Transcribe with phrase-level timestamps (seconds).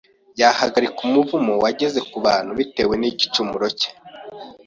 [0.41, 3.89] yahagarika umuvumo wageze ku bantu bitewe n’igicumuro cye.